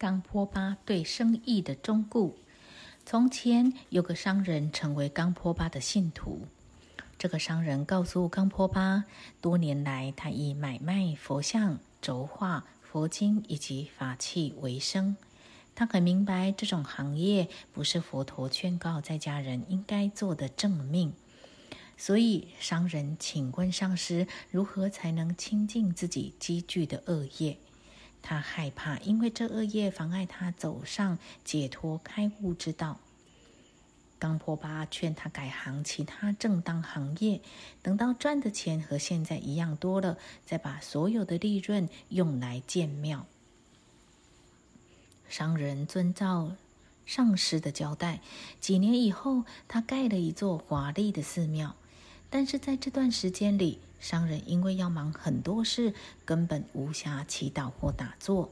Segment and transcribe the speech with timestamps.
[0.00, 2.38] 冈坡巴对生意的忠固。
[3.04, 6.46] 从前有个商人成为冈坡巴的信徒。
[7.18, 9.04] 这个商人告诉冈坡巴，
[9.42, 15.18] 多年来他以买卖佛像、轴画、佛经以及法器为生。
[15.74, 21.12] 他很明白这种行业不是佛陀劝告在家人应该做的正命，
[21.98, 27.58] 所以商人请问上师如何才能清净自己积聚的恶业。
[28.22, 32.98] 他害怕，因为这恶业妨碍他走上解脱开悟之道。
[34.18, 37.40] 冈坡巴劝他改行其他正当行业，
[37.80, 43.26] 等到赚的钱和现在一样多了，再把所有的利润用来建庙。
[45.26, 46.56] 商人遵照
[47.06, 48.20] 上师的交代，
[48.60, 51.74] 几年以后，他盖了一座华丽的寺庙。
[52.28, 58.50] 但是在这段时间里，商人因为要忙很多事，根本无暇祈祷或打坐。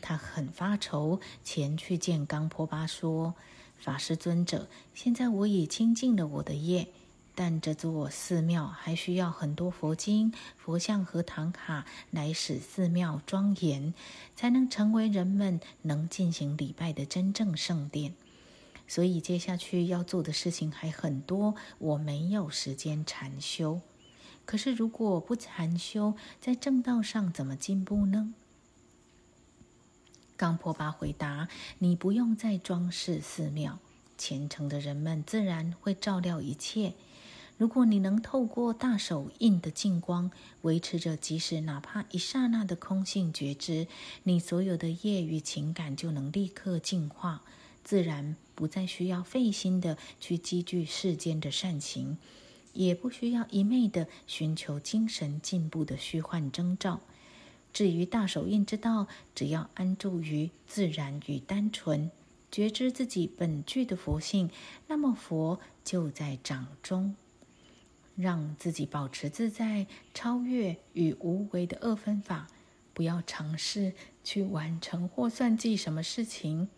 [0.00, 3.34] 他很发愁，前去见冈坡巴说。
[3.76, 6.88] 法师尊者，现在我已清净了我的业，
[7.34, 13.94] 但这座寺庙还需要很多佛经、佛像和唐卡来使寺庙庄严，
[14.34, 18.14] 才能成为人们能进行礼拜的真正圣殿。
[18.88, 23.80] 所以接下去要做的事情还很多，我没有时间禅修。
[24.48, 28.32] 可是如果不禅修，在正道上怎么进步呢？
[30.38, 31.48] 冈坡巴回答
[31.80, 33.78] ：“你不用再装饰寺庙，
[34.16, 36.94] 虔诚的人们自然会照料一切。
[37.58, 40.30] 如果你能透过大手印的净光，
[40.62, 43.86] 维持着即使哪怕一刹那的空性觉知，
[44.22, 47.42] 你所有的业与情感就能立刻净化，
[47.84, 52.16] 自然不再需要费心的去积聚世间的善行，
[52.78, 57.00] 也不需要一昧的寻求精神进步的虚幻征兆。”
[57.72, 62.10] 至于大手印之道，只要安住于自然与单纯，
[62.50, 64.50] 觉知自己本具的佛性，
[64.86, 67.14] 那么佛就在掌中。
[68.16, 72.48] 让自己保持自在、超越与无为的二分法，
[72.92, 73.92] 不要尝试
[74.24, 76.68] 去完成或算计什么事情。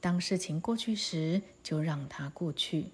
[0.00, 2.90] 当事情过去时，就让它过去，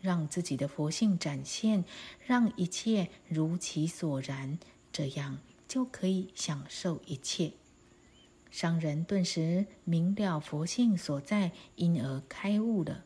[0.00, 1.84] 让自己的佛性展现，
[2.26, 4.58] 让一切如其所然，
[4.92, 5.38] 这样。
[5.68, 7.52] 就可以享受一切。
[8.50, 13.04] 商人顿时明了佛性所在，因而开悟了。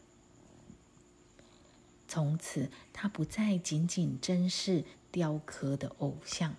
[2.08, 6.56] 从此，他不再仅仅珍视雕刻的偶像。